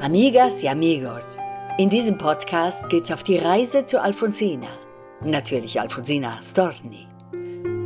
[0.00, 1.38] Amigas y amigos,
[1.78, 4.68] in diesem Podcast geht's auf die Reise zu Alfonsina.
[5.22, 7.08] Natürlich Alfonsina Storni.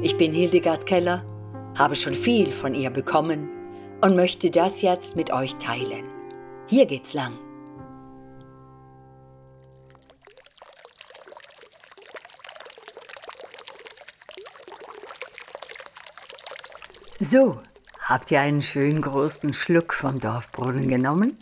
[0.03, 1.25] Ich bin Hildegard Keller,
[1.77, 3.49] habe schon viel von ihr bekommen
[4.01, 6.05] und möchte das jetzt mit euch teilen.
[6.67, 7.39] Hier geht's lang.
[17.21, 17.59] So,
[18.09, 21.37] habt ihr einen schönen großen Schluck vom Dorfbrunnen genommen?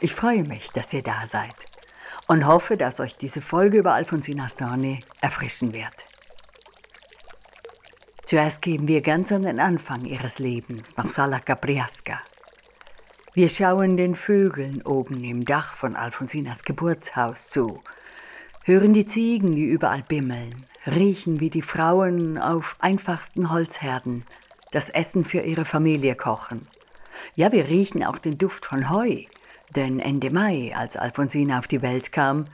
[0.00, 1.54] Ich freue mich, dass ihr da seid
[2.26, 6.04] und hoffe, dass euch diese Folge über Alfonsina Storni erfrischen wird.
[8.24, 12.18] Zuerst gehen wir ganz an den Anfang ihres Lebens, nach Sala Capriasca.
[13.34, 17.82] Wir schauen den Vögeln oben im Dach von Alfonsinas Geburtshaus zu,
[18.64, 24.24] hören die Ziegen, die überall bimmeln, riechen wie die Frauen auf einfachsten Holzherden
[24.72, 26.66] das Essen für ihre Familie kochen.
[27.34, 29.24] Ja, wir riechen auch den Duft von Heu,
[29.76, 32.46] denn Ende Mai, als Alfonsina auf die Welt kam,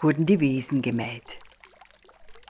[0.00, 1.38] wurden die Wiesen gemäht.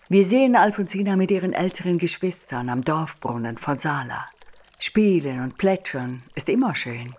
[0.08, 4.28] Wir sehen Alfonsina mit ihren älteren Geschwistern am Dorfbrunnen von Sala.
[4.78, 7.14] Spielen und plätschern ist immer schön.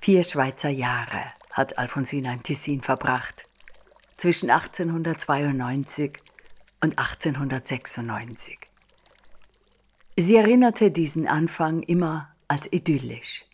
[0.00, 3.46] Vier Schweizer Jahre hat Alfonsina im Tessin verbracht,
[4.16, 6.18] zwischen 1892
[6.80, 8.58] und 1896.
[10.18, 13.44] Sie erinnerte diesen Anfang immer als idyllisch.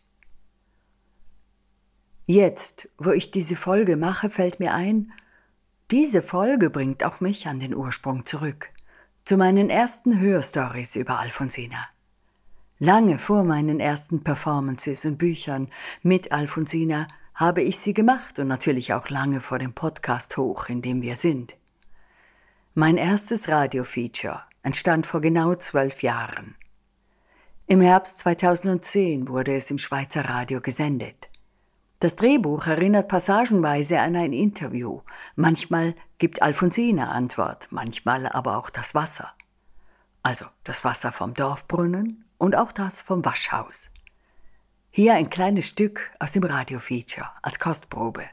[2.25, 5.11] Jetzt, wo ich diese Folge mache, fällt mir ein,
[5.91, 8.69] diese Folge bringt auch mich an den Ursprung zurück,
[9.25, 11.85] zu meinen ersten Hörstories über Alfonsina.
[12.79, 15.69] Lange vor meinen ersten Performances und Büchern
[16.01, 20.81] mit Alfonsina habe ich sie gemacht und natürlich auch lange vor dem Podcast hoch, in
[20.81, 21.57] dem wir sind.
[22.73, 26.55] Mein erstes Radiofeature entstand vor genau zwölf Jahren.
[27.67, 31.29] Im Herbst 2010 wurde es im Schweizer Radio gesendet.
[31.99, 35.01] Das Drehbuch erinnert passagenweise an ein Interview.
[35.35, 39.31] Manchmal gibt Alfonsina Antwort, manchmal aber auch das Wasser.
[40.21, 43.89] Also das Wasser vom Dorfbrunnen und auch das vom Waschhaus.
[44.91, 48.25] Hier ein kleines Stück aus dem Radiofeature als Kostprobe.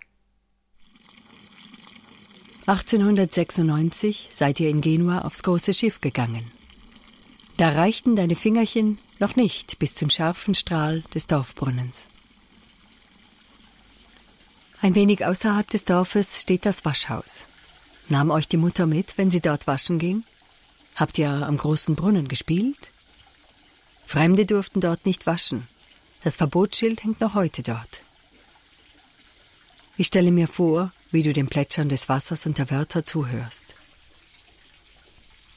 [2.71, 6.47] 1896 seid ihr in Genua aufs große Schiff gegangen.
[7.57, 12.07] Da reichten deine Fingerchen noch nicht bis zum scharfen Strahl des Dorfbrunnens.
[14.81, 17.41] Ein wenig außerhalb des Dorfes steht das Waschhaus.
[18.09, 20.23] Nahm euch die Mutter mit, wenn sie dort waschen ging?
[20.95, 22.93] Habt ihr am großen Brunnen gespielt?
[24.07, 25.67] Fremde durften dort nicht waschen.
[26.23, 28.01] Das Verbotsschild hängt noch heute dort.
[30.01, 33.67] Ich stelle mir vor, wie du dem Plätschern des Wassers und der Wörter zuhörst.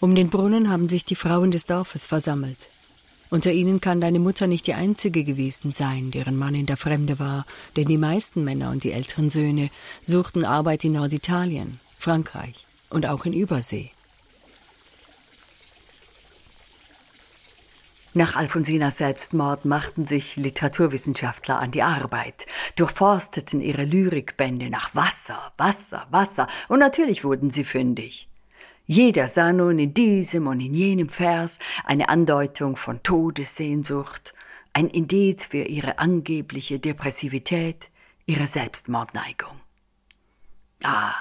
[0.01, 2.57] Um den Brunnen haben sich die Frauen des Dorfes versammelt.
[3.29, 7.19] Unter ihnen kann deine Mutter nicht die einzige gewesen sein, deren Mann in der Fremde
[7.19, 7.45] war,
[7.77, 9.69] denn die meisten Männer und die älteren Söhne
[10.03, 13.91] suchten Arbeit in Norditalien, Frankreich und auch in Übersee.
[18.15, 26.05] Nach Alfonsinas Selbstmord machten sich Literaturwissenschaftler an die Arbeit, durchforsteten ihre Lyrikbände nach Wasser, Wasser,
[26.11, 28.29] Wasser, und natürlich wurden sie fündig.
[28.85, 34.35] Jeder sah nun in diesem und in jenem Vers eine Andeutung von Todessehnsucht,
[34.73, 37.89] ein Indiz für ihre angebliche Depressivität,
[38.27, 39.59] ihre Selbstmordneigung.
[40.83, 41.15] Ah,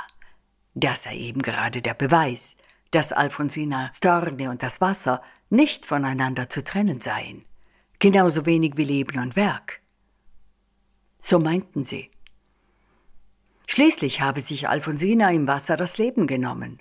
[0.75, 2.59] das sei eben gerade der Beweis,
[2.93, 5.21] dass Alfonsina Storne und das Wasser
[5.51, 7.45] nicht voneinander zu trennen seien,
[7.99, 9.81] genauso wenig wie Leben und Werk.
[11.19, 12.11] So meinten sie.
[13.67, 16.81] Schließlich habe sich Alfonsina im Wasser das Leben genommen.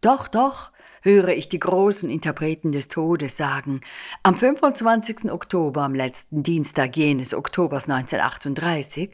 [0.00, 0.72] Doch, doch,
[1.02, 3.80] höre ich die großen Interpreten des Todes sagen,
[4.22, 5.30] am 25.
[5.30, 9.10] Oktober, am letzten Dienstag jenes Oktobers 1938,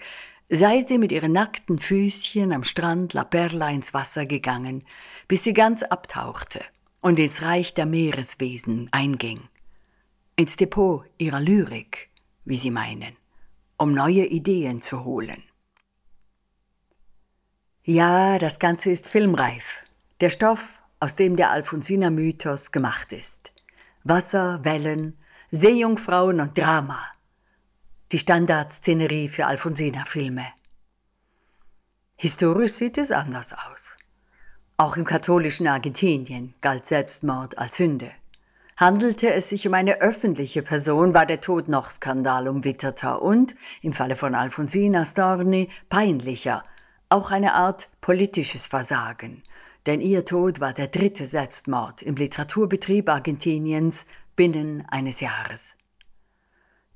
[0.48, 4.84] sei sie mit ihren nackten Füßchen am Strand La Perla ins Wasser gegangen,
[5.28, 6.64] bis sie ganz abtauchte
[7.00, 9.48] und ins Reich der Meereswesen einging,
[10.36, 12.10] ins Depot ihrer Lyrik,
[12.44, 13.16] wie sie meinen,
[13.76, 15.42] um neue Ideen zu holen.
[17.82, 19.84] Ja, das Ganze ist filmreif,
[20.20, 23.52] der Stoff, aus dem der Alfonsiner-Mythos gemacht ist.
[24.02, 25.18] Wasser, Wellen,
[25.50, 27.00] Seejungfrauen und Drama.
[28.12, 30.46] Die Standardszenerie für Alfonsiner-Filme.
[32.16, 33.96] Historisch sieht es anders aus.
[34.76, 38.10] Auch im katholischen Argentinien galt Selbstmord als Sünde.
[38.76, 44.16] Handelte es sich um eine öffentliche Person, war der Tod noch skandalumwitterter und, im Falle
[44.16, 46.62] von Alfonsina Storni, peinlicher,
[47.08, 49.42] auch eine Art politisches Versagen–
[49.86, 55.70] denn ihr Tod war der dritte Selbstmord im Literaturbetrieb Argentiniens binnen eines Jahres.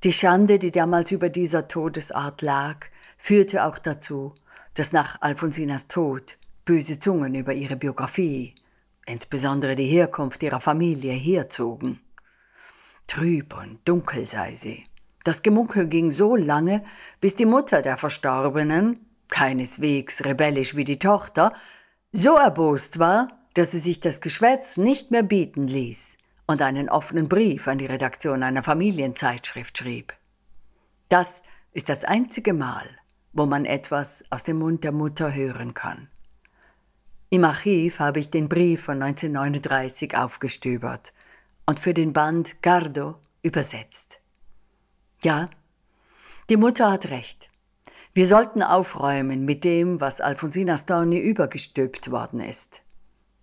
[0.03, 2.87] Die Schande, die damals über dieser Todesart lag,
[3.17, 4.35] führte auch dazu,
[4.75, 6.39] dass nach Alfonsinas Tod
[6.71, 8.55] böse Zungen über ihre Biografie,
[9.05, 11.99] insbesondere die Herkunft ihrer Familie, herzogen.
[13.09, 14.85] Trüb und dunkel sei sie.
[15.25, 16.85] Das Gemunkel ging so lange,
[17.21, 21.55] bis die Mutter der Verstorbenen, keineswegs rebellisch wie die Tochter,
[22.13, 27.29] so erbost war, dass sie sich das Geschwätz nicht mehr bieten ließ und einen offenen
[27.29, 30.15] Brief an die Redaktion einer Familienzeitschrift schrieb.
[31.09, 32.87] Das ist das einzige Mal,
[33.33, 36.07] wo man etwas aus dem Mund der Mutter hören kann.
[37.33, 41.13] Im Archiv habe ich den Brief von 1939 aufgestöbert
[41.65, 44.19] und für den Band Gardo übersetzt.
[45.23, 45.49] Ja,
[46.49, 47.49] die Mutter hat recht.
[48.15, 52.83] Wir sollten aufräumen mit dem, was Alfonsina Storni übergestülpt worden ist.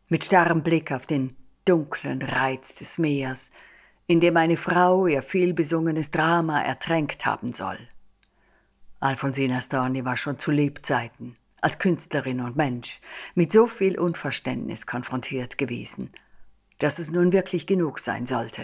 [0.09, 3.51] Mit starrem Blick auf den dunklen Reiz des Meers,
[4.05, 7.79] in dem eine Frau ihr vielbesungenes Drama ertränkt haben soll.
[8.99, 12.99] Alfonsina Storni war schon zu Lebzeiten, als Künstlerin und Mensch,
[13.35, 16.11] mit so viel Unverständnis konfrontiert gewesen,
[16.79, 18.63] dass es nun wirklich genug sein sollte.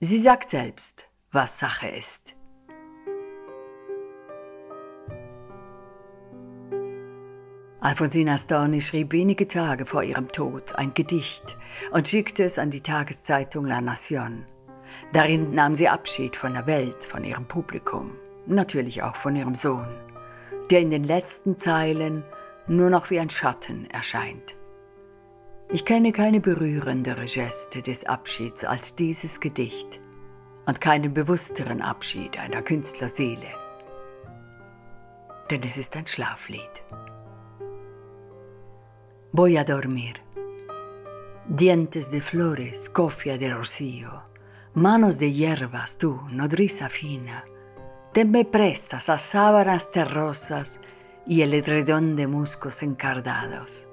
[0.00, 2.34] Sie sagt selbst, was Sache ist.
[7.82, 11.56] Alfonsina Storni schrieb wenige Tage vor ihrem Tod ein Gedicht
[11.92, 14.44] und schickte es an die Tageszeitung La Nation.
[15.14, 18.12] Darin nahm sie Abschied von der Welt, von ihrem Publikum,
[18.44, 19.88] natürlich auch von ihrem Sohn,
[20.70, 22.24] der in den letzten Zeilen
[22.66, 24.56] nur noch wie ein Schatten erscheint.
[25.68, 30.00] Ich kenne keine berührendere Geste des Abschieds als dieses Gedicht
[30.66, 33.46] und keinen bewussteren Abschied einer Künstlerseele.
[35.50, 36.82] Denn es ist ein Schlaflied.
[39.32, 40.14] Voy a dormir.
[41.48, 44.22] Dientes de flores, cofia de rocío,
[44.74, 47.42] manos de hierbas, tú, nodriza fina,
[48.12, 50.80] te me prestas a sábanas terrosas
[51.26, 53.88] y el edredón de muscos encardados.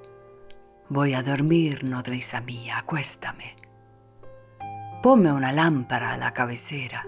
[0.88, 3.56] Voy a dormir, nodriza mía, acuéstame.
[5.02, 7.06] Ponme una lámpara a la cabecera,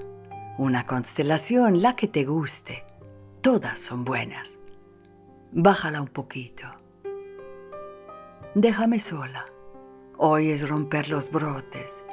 [0.59, 2.85] una constelación, la que te guste.
[3.41, 4.59] Todas son buenas.
[5.53, 6.67] Bájala un poquito
[8.55, 9.47] déjame sola.
[10.17, 12.05] Oyes romper los brotes.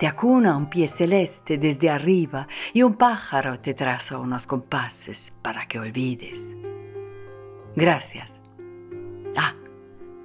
[0.00, 5.68] Te acuna un pie celeste desde arriba y un pájaro te traza unos compases para
[5.68, 6.56] que olvides.
[7.76, 8.40] Gracias.
[9.36, 9.54] Ah,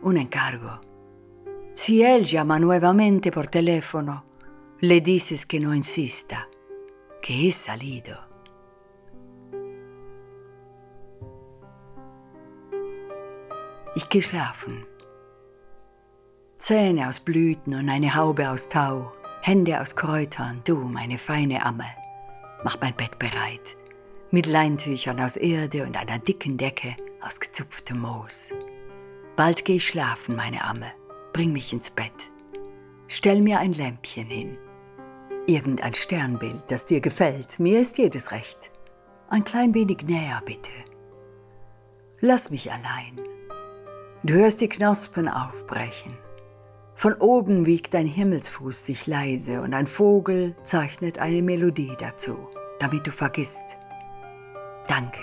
[0.01, 0.80] un encargo.
[1.74, 4.24] Si él llama nuevamente por teléfono,
[4.80, 6.48] le dices que no insista,
[7.21, 8.18] que he salido.
[13.94, 14.88] Ich geschlafen.
[16.57, 19.12] Zähne aus Blüten und eine Haube aus Tau,
[19.47, 21.86] Hände aus Kräutern, du, meine feine Amme.
[22.63, 23.77] Mach mein Bett bereit,
[24.31, 28.50] mit Leintüchern aus Erde und einer dicken Decke aus gezupftem Moos.
[29.36, 30.92] Bald geh ich schlafen, meine Amme,
[31.31, 32.31] bring mich ins Bett.
[33.07, 34.57] Stell mir ein Lämpchen hin.
[35.45, 38.71] Irgendein Sternbild, das dir gefällt, mir ist jedes recht.
[39.30, 40.71] Ein klein wenig näher, bitte.
[42.19, 43.21] Lass mich allein.
[44.24, 46.18] Du hörst die Knospen aufbrechen.
[46.95, 52.47] Von oben wiegt ein Himmelsfuß dich leise und ein Vogel zeichnet eine Melodie dazu,
[52.80, 53.78] damit du vergisst.
[54.87, 55.21] Danke.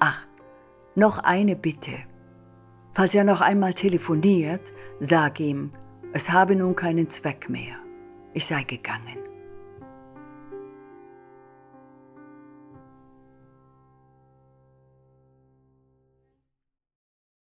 [0.00, 0.26] Ach,
[0.94, 1.98] noch eine Bitte.
[2.94, 5.70] Falls er noch einmal telefoniert, sag ihm,
[6.14, 7.76] es habe nun keinen Zweck mehr.
[8.32, 9.18] Ich sei gegangen.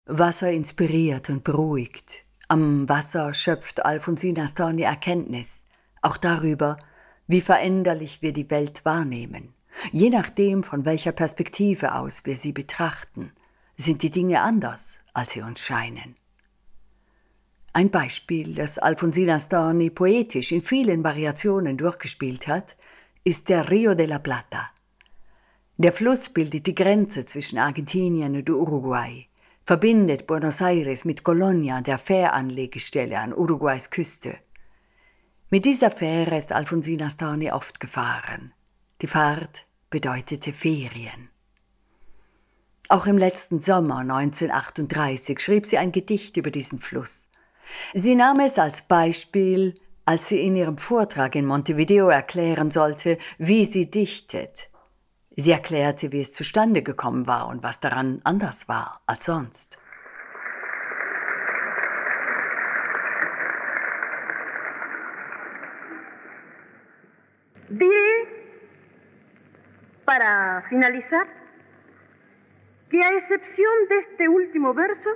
[0.07, 2.28] Wasser inspiriert und beruhigt.
[2.50, 5.67] Am Wasser schöpft Alfonsina Storni Erkenntnis,
[6.00, 6.78] auch darüber,
[7.26, 9.52] wie veränderlich wir die Welt wahrnehmen.
[9.93, 13.33] Je nachdem, von welcher Perspektive aus wir sie betrachten,
[13.76, 16.17] sind die Dinge anders, als sie uns scheinen.
[17.75, 22.76] Ein Beispiel, das Alfonsina Storni poetisch in vielen Variationen durchgespielt hat,
[23.25, 24.71] ist der Rio de la Plata.
[25.76, 29.28] Der Fluss bildet die Grenze zwischen Argentinien und Uruguay
[29.69, 34.39] verbindet Buenos Aires mit Colonia, der Fähranlegestelle an Uruguays Küste.
[35.51, 38.55] Mit dieser Fähre ist Alfonsina Storni oft gefahren.
[39.03, 41.29] Die Fahrt bedeutete Ferien.
[42.89, 47.29] Auch im letzten Sommer 1938 schrieb sie ein Gedicht über diesen Fluss.
[47.93, 49.75] Sie nahm es als Beispiel,
[50.07, 54.71] als sie in ihrem Vortrag in Montevideo erklären sollte, wie sie dichtet.
[55.40, 59.78] Sie erklärte, wie es zustande gekommen war und was daran anders war als sonst.
[67.68, 67.87] The
[70.04, 71.28] para finalizar,
[72.90, 75.11] que a excepción de este último verso,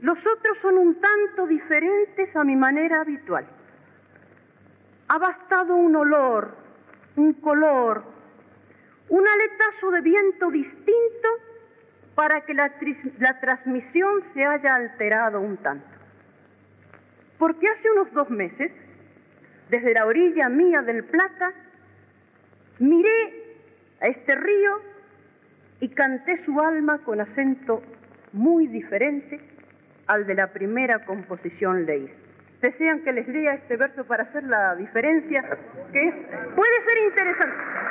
[0.00, 3.48] los otros son un tanto diferentes a mi manera habitual.
[5.08, 6.56] Ha bastado un olor,
[7.16, 8.17] un color,
[9.08, 11.28] un aletazo de viento distinto
[12.14, 12.72] para que la,
[13.40, 15.86] transmisión se haya alterado un tanto.
[17.38, 18.72] Porque hace unos dos meses,
[19.70, 21.52] desde la orilla mía del Plata,
[22.80, 23.56] miré
[24.00, 24.80] a este río
[25.80, 27.82] y canté su alma con acento
[28.32, 29.40] muy diferente
[30.08, 32.12] al de la primera composición leí.
[32.60, 35.44] Desean que les lea este verso para hacer la diferencia,
[35.92, 37.87] que puede ser interesante.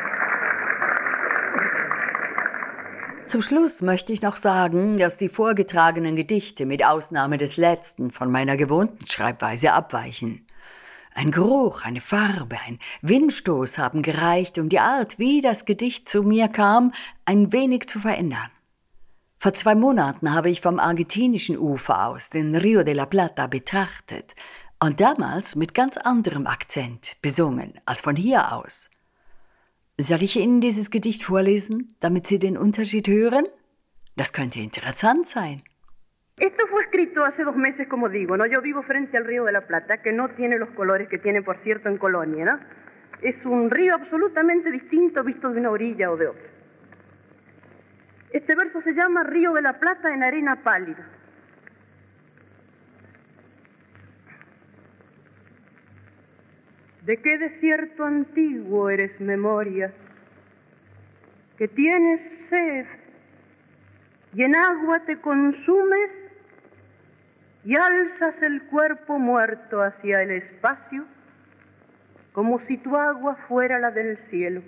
[3.27, 8.31] Zum Schluss möchte ich noch sagen, dass die vorgetragenen Gedichte mit Ausnahme des letzten von
[8.31, 10.47] meiner gewohnten Schreibweise abweichen.
[11.13, 16.23] Ein Geruch, eine Farbe, ein Windstoß haben gereicht, um die Art, wie das Gedicht zu
[16.23, 16.93] mir kam,
[17.25, 18.49] ein wenig zu verändern.
[19.39, 24.35] Vor zwei Monaten habe ich vom argentinischen Ufer aus den Rio de la Plata betrachtet
[24.79, 28.89] und damals mit ganz anderem Akzent besungen als von hier aus.
[29.99, 33.47] Soll ich Ihnen dieses Gedicht vorlesen, damit Sie den Unterschied hören?
[34.15, 35.63] Das könnte interessant sein.
[36.39, 38.45] Esto fue escrito hace dos meses, como digo, ¿no?
[38.45, 41.41] Yo vivo frente al río de la Plata, que no tiene los colores que tiene,
[41.41, 42.59] por cierto, en Colonia, ¿no?
[43.23, 46.47] Es un río absolutamente distinto visto de una orilla o de otra.
[48.29, 51.09] Este verso se llama Río de la Plata en arena pálida.
[57.07, 59.93] ¿De qué desierto antiguo eres memoria?
[61.57, 62.85] Que tienes sed
[64.33, 66.09] y en agua te consumes
[67.63, 71.05] y alzas el cuerpo muerto hacia el espacio
[72.33, 74.61] como si tu agua fuera la del cielo.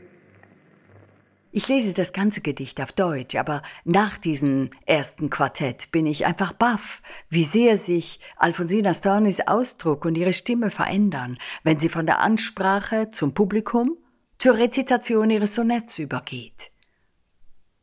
[1.51, 6.53] Ich lese das ganze Gedicht auf Deutsch, aber nach diesem ersten Quartett bin ich einfach
[6.53, 12.19] baff, wie sehr sich Alfonsina Stornis Ausdruck und ihre Stimme verändern, wenn sie von der
[12.19, 13.97] Ansprache zum Publikum
[14.37, 16.71] zur Rezitation ihres Sonetts übergeht.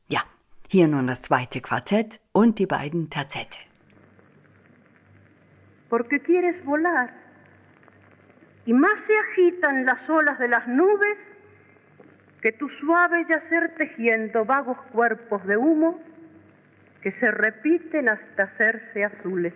[0.06, 0.22] Ja,
[0.68, 3.58] hier nun das zweite Quartett und die beiden Terzette.
[5.88, 7.12] Porque quieres volar
[8.64, 11.18] y más se agitan las olas de las nubes
[12.40, 16.00] que tu suave yacer tejiendo vagos cuerpos de humo
[17.02, 19.54] que se repiten hasta hacerse azules.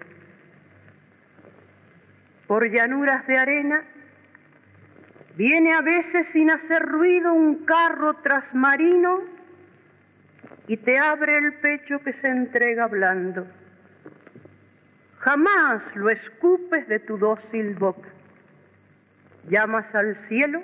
[2.46, 3.82] Por llanuras de arena
[5.36, 9.22] viene a veces sin hacer ruido un carro trasmarino
[10.66, 13.46] y te abre el pecho que se entrega blando.
[15.18, 18.08] Jamás lo escupes de tu dócil boca.
[19.48, 20.62] Llamas al cielo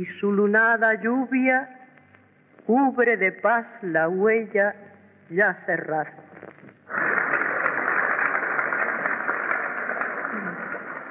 [0.00, 1.58] y su lunada lluvia
[2.66, 4.74] cubre de paz la huella
[5.28, 6.14] ya cerrada.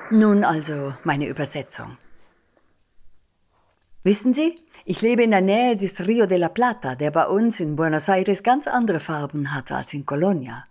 [0.09, 1.97] Nun also meine Übersetzung.
[4.03, 4.55] Wissen Sie,
[4.85, 8.09] ich lebe in der Nähe des Rio de la Plata, der bei uns in Buenos
[8.09, 10.63] Aires ganz andere Farben hat als in Colonia.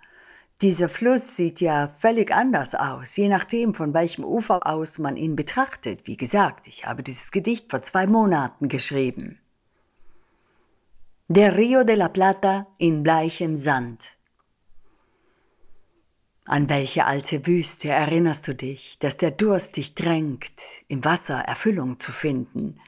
[0.60, 5.36] Dieser Fluss sieht ja völlig anders aus, je nachdem, von welchem Ufer aus man ihn
[5.36, 6.08] betrachtet.
[6.08, 9.38] Wie gesagt, ich habe dieses Gedicht vor zwei Monaten geschrieben.
[11.28, 14.02] Der Rio de la Plata in bleichem Sand.
[16.44, 22.00] An welche alte Wüste erinnerst du dich, dass der Durst dich drängt, im Wasser Erfüllung
[22.00, 22.80] zu finden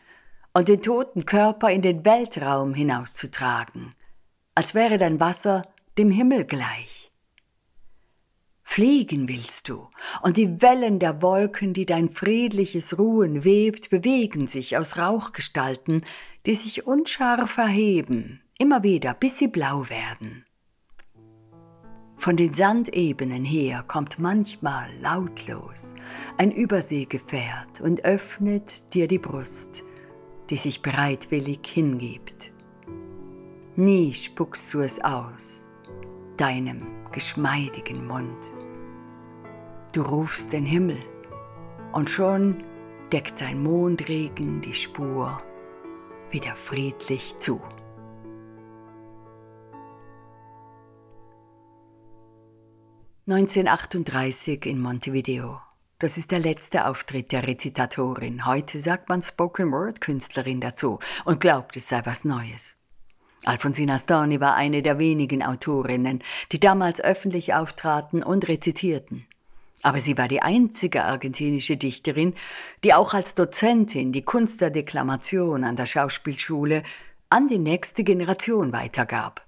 [0.55, 3.95] und den toten Körper in den Weltraum hinauszutragen,
[4.57, 7.10] als wäre dein Wasser dem Himmel gleich.
[8.73, 9.89] Fliegen willst du,
[10.23, 16.05] und die Wellen der Wolken, die dein friedliches Ruhen webt, bewegen sich aus Rauchgestalten,
[16.47, 20.45] die sich unscharf erheben, immer wieder, bis sie blau werden.
[22.15, 25.93] Von den Sandebenen her kommt manchmal lautlos
[26.39, 29.83] ein Überseegefährt und öffnet dir die Brust,
[30.49, 32.53] die sich bereitwillig hingibt.
[33.75, 35.67] Nie spuckst du es aus,
[36.37, 38.60] deinem geschmeidigen Mund.
[39.93, 41.01] Du rufst den Himmel
[41.93, 42.63] und schon
[43.13, 45.43] deckt sein Mondregen die Spur
[46.31, 47.61] wieder friedlich zu.
[53.27, 55.61] ...1938 in Montevideo.
[55.99, 58.47] Das ist der letzte Auftritt der Rezitatorin.
[58.47, 62.77] Heute sagt man Spoken Word Künstlerin dazu und glaubt, es sei was Neues.
[63.45, 69.27] Alfonsina Storni war eine der wenigen Autorinnen, die damals öffentlich auftraten und rezitierten.
[69.83, 72.35] Aber sie war die einzige argentinische Dichterin,
[72.85, 76.83] die auch als Dozentin die Kunst der Deklamation an der Schauspielschule
[77.31, 79.47] an die nächste Generation weitergab.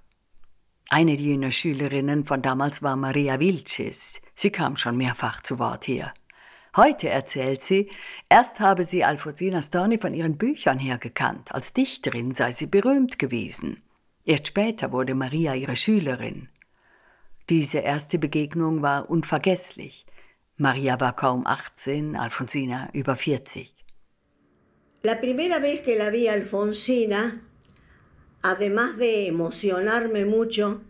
[0.89, 4.21] Eine jener Schülerinnen von damals war Maria Vilches.
[4.35, 6.13] Sie kam schon mehrfach zu Wort hier.
[6.75, 7.91] Heute erzählt sie,
[8.29, 11.53] erst habe sie Alfonsina Storni von ihren Büchern her gekannt.
[11.53, 13.83] Als Dichterin sei sie berühmt gewesen.
[14.25, 16.49] Erst später wurde Maria ihre Schülerin.
[17.49, 20.05] Diese erste Begegnung war unvergesslich.
[20.57, 23.71] Maria war kaum 18, Alfonsina über 40.
[25.01, 27.41] La primera vez que la vi Alfonsina,
[28.43, 30.81] además de emocionarme mucho,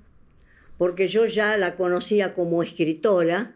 [0.77, 3.55] porque yo ya la conocía como escritora,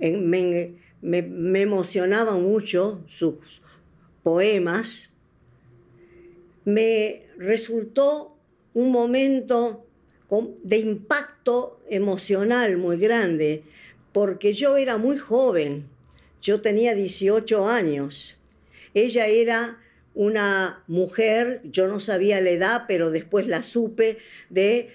[0.00, 3.62] me, me emocionaban mucho sus
[4.24, 5.10] poemas,
[6.64, 8.36] me resultó
[8.74, 9.87] un momento
[10.62, 13.64] de impacto emocional muy grande,
[14.12, 15.86] porque yo era muy joven,
[16.42, 18.36] yo tenía 18 años,
[18.94, 19.78] ella era
[20.14, 24.18] una mujer, yo no sabía la edad, pero después la supe,
[24.50, 24.90] de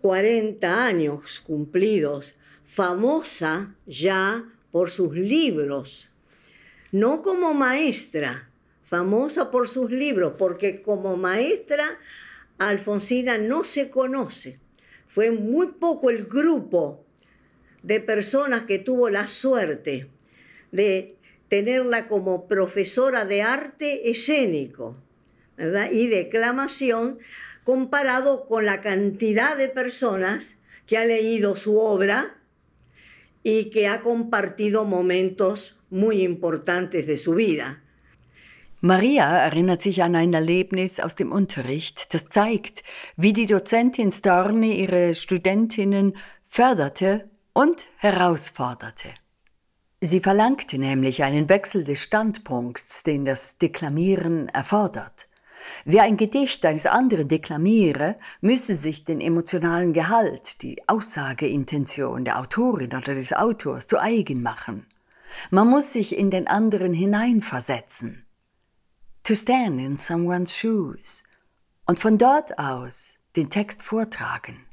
[0.00, 6.10] 40 años cumplidos, famosa ya por sus libros,
[6.92, 8.50] no como maestra,
[8.82, 11.86] famosa por sus libros, porque como maestra
[12.58, 14.58] Alfonsina no se conoce.
[15.14, 17.06] Fue muy poco el grupo
[17.84, 20.10] de personas que tuvo la suerte
[20.72, 21.14] de
[21.46, 24.96] tenerla como profesora de arte escénico
[25.92, 27.20] y declamación
[27.62, 32.36] comparado con la cantidad de personas que ha leído su obra
[33.44, 37.83] y que ha compartido momentos muy importantes de su vida.
[38.86, 42.82] Maria erinnert sich an ein Erlebnis aus dem Unterricht, das zeigt,
[43.16, 49.08] wie die Dozentin Storni ihre Studentinnen förderte und herausforderte.
[50.02, 55.28] Sie verlangte nämlich einen Wechsel des Standpunkts, den das Deklamieren erfordert.
[55.86, 62.94] Wer ein Gedicht eines anderen deklamiere, müsse sich den emotionalen Gehalt, die Aussageintention der Autorin
[62.94, 64.86] oder des Autors zu eigen machen.
[65.50, 68.23] Man muss sich in den anderen hineinversetzen
[69.24, 71.22] to stand in someone's shoes
[71.86, 74.66] und von dort aus den Text vortragen.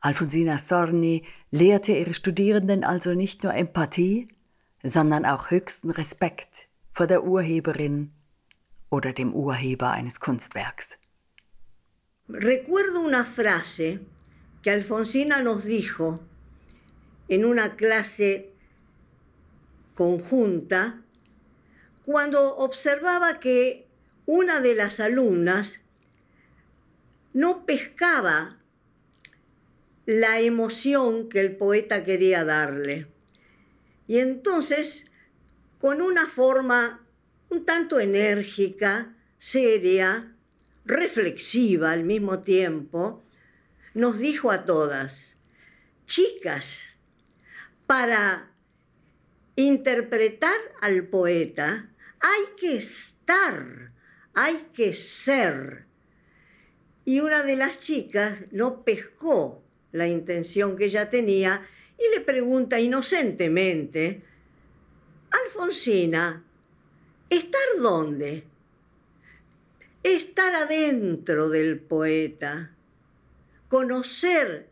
[0.00, 4.28] Alfonsina Storni lehrte ihre Studierenden also nicht nur Empathie,
[4.82, 8.10] sondern auch höchsten Respekt vor der Urheberin
[8.90, 10.98] oder dem Urheber eines Kunstwerks.
[12.28, 14.00] Recuerdo una frase
[14.62, 16.20] que Alfonsina nos dijo
[17.28, 18.52] en una clase
[19.94, 21.02] conjunta
[22.08, 23.86] cuando observaba que
[24.24, 25.80] una de las alumnas
[27.34, 28.58] no pescaba
[30.06, 33.08] la emoción que el poeta quería darle.
[34.06, 35.04] Y entonces,
[35.78, 37.06] con una forma
[37.50, 40.34] un tanto enérgica, seria,
[40.86, 43.22] reflexiva al mismo tiempo,
[43.92, 45.36] nos dijo a todas,
[46.06, 46.96] chicas,
[47.86, 48.50] para
[49.56, 53.92] interpretar al poeta, hay que estar,
[54.34, 55.86] hay que ser.
[57.04, 61.66] Y una de las chicas no pescó la intención que ella tenía
[61.98, 64.22] y le pregunta inocentemente,
[65.30, 66.44] Alfonsina,
[67.28, 68.44] ¿estar dónde?
[70.02, 72.74] Estar adentro del poeta,
[73.68, 74.68] conocer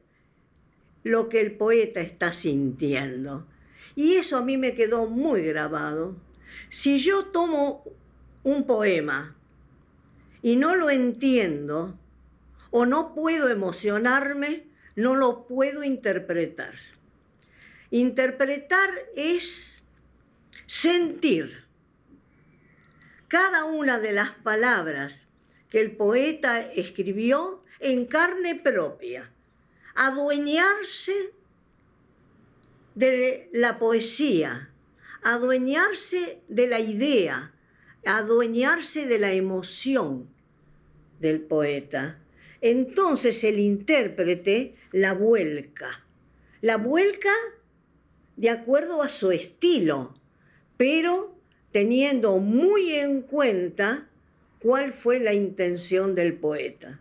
[1.03, 3.47] lo que el poeta está sintiendo.
[3.95, 6.17] Y eso a mí me quedó muy grabado.
[6.69, 7.85] Si yo tomo
[8.43, 9.37] un poema
[10.43, 11.99] y no lo entiendo
[12.71, 14.65] o no puedo emocionarme,
[14.95, 16.75] no lo puedo interpretar.
[17.91, 19.85] Interpretar es
[20.67, 21.65] sentir
[23.29, 25.27] cada una de las palabras
[25.69, 29.31] que el poeta escribió en carne propia,
[29.95, 31.33] adueñarse
[32.95, 34.71] de la poesía,
[35.23, 37.53] adueñarse de la idea,
[38.05, 40.29] adueñarse de la emoción
[41.21, 42.19] del poeta.
[42.61, 46.05] Entonces el intérprete la vuelca,
[46.61, 47.33] la vuelca
[48.37, 50.15] de acuerdo a su estilo,
[50.77, 51.35] pero
[51.73, 54.07] teniendo muy en cuenta
[54.61, 57.01] cuál fue la intención del poeta.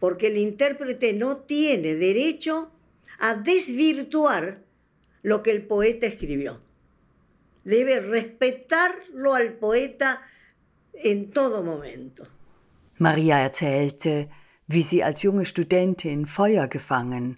[0.00, 2.70] Porque el intérprete no tiene derecho
[3.18, 4.62] a desvirtuar
[5.22, 6.65] lo que el poeta escribió
[7.66, 10.20] debe respetarlo al poeta
[10.92, 12.24] en todo momento.
[12.98, 14.28] Maria erzählte,
[14.66, 17.36] wie sie als junge Studentin Feuer gefangen,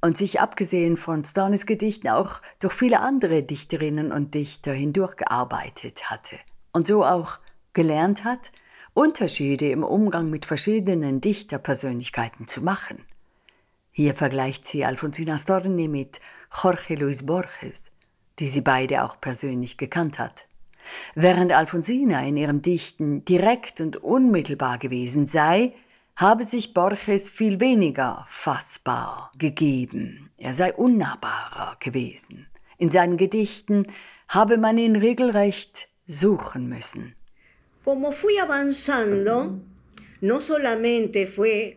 [0.00, 6.36] und sich abgesehen von Stornis Gedichten auch durch viele andere Dichterinnen und Dichter hindurchgearbeitet hatte
[6.72, 7.38] und so auch
[7.72, 8.52] gelernt hat,
[8.94, 13.04] Unterschiede im Umgang mit verschiedenen Dichterpersönlichkeiten zu machen.
[13.90, 16.20] Hier vergleicht sie Alfonsina Storni mit
[16.62, 17.90] Jorge Luis Borges,
[18.38, 20.46] die sie beide auch persönlich gekannt hat.
[21.14, 25.74] Während Alfonsina in ihrem Dichten direkt und unmittelbar gewesen sei,
[26.16, 30.30] habe sich Borges viel weniger fassbar gegeben.
[30.38, 32.46] Er sei unnahbarer gewesen.
[32.76, 33.86] In seinen Gedichten
[34.28, 37.14] habe man ihn regelrecht suchen müssen.
[37.84, 39.60] Como fui avanzando,
[40.20, 41.76] no solamente fue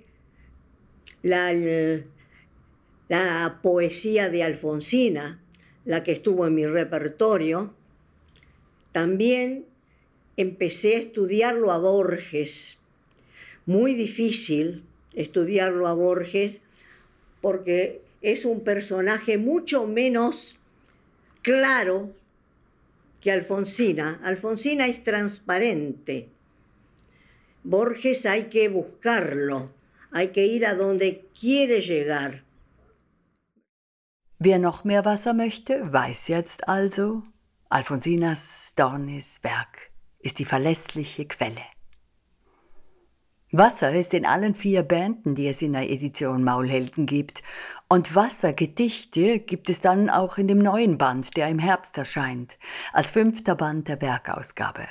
[1.24, 1.52] la,
[3.08, 5.41] la poesía de Alfonsina
[5.86, 7.74] la que estuvo en mi repertorio,
[8.92, 9.66] también
[10.38, 12.78] empecé a estudiarlo a Borges
[13.66, 16.62] muy difícil estudiarlo a Borges
[17.42, 20.56] porque es un personaje mucho menos
[21.42, 22.12] claro
[23.20, 24.20] que Alfonsina.
[24.24, 26.28] Alfonsina es transparente.
[27.64, 29.72] Borges hay que buscarlo,
[30.12, 32.44] hay que ir a donde quiere llegar.
[34.44, 37.22] Wer noch mehr Wasser möchte, weiß jetzt also,
[37.70, 41.62] Alfonsinas Dornis Werk ist die verlässliche Quelle.
[43.52, 47.44] Wasser ist in allen vier Bänden, die es in der Edition Maulhelden gibt.
[47.88, 52.58] Und Wassergedichte gibt es dann auch in dem neuen Band, der im Herbst erscheint,
[52.94, 54.88] als fünfter Band der Werkausgabe.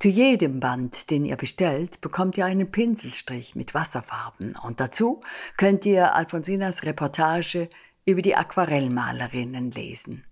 [0.00, 5.20] Zu jedem Band, den ihr bestellt, bekommt ihr einen Pinselstrich mit Wasserfarben und dazu
[5.56, 7.68] könnt ihr Alfonsinas Reportage
[8.04, 10.24] über die Aquarellmalerinnen lesen.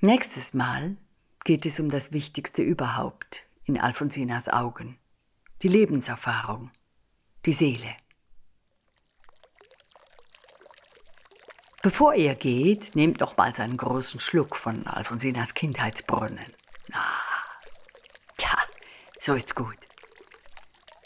[0.00, 0.96] Nächstes Mal
[1.44, 4.98] geht es um das Wichtigste überhaupt, in Alfonsinas Augen.
[5.62, 6.70] Die Lebenserfahrung,
[7.44, 7.96] die Seele.
[11.82, 16.52] Bevor ihr geht, nehmt nochmals einen großen Schluck von Alfonsinas Kindheitsbrunnen.
[16.92, 17.22] Ah,
[18.40, 18.56] ja,
[19.18, 19.78] so ist's gut.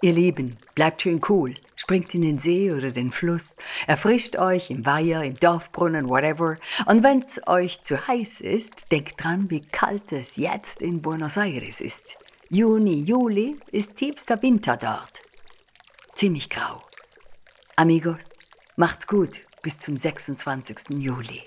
[0.01, 3.57] Ihr Lieben, bleibt schön cool, springt in den See oder den Fluss,
[3.89, 6.57] erfrischt euch im Weiher, im Dorfbrunnen, whatever.
[6.87, 11.81] Und wenn's euch zu heiß ist, denkt dran, wie kalt es jetzt in Buenos Aires
[11.81, 12.15] ist.
[12.49, 15.23] Juni, Juli ist tiefster Winter dort.
[16.15, 16.81] Ziemlich grau.
[17.75, 18.29] Amigos,
[18.77, 20.91] macht's gut bis zum 26.
[21.01, 21.43] Juli.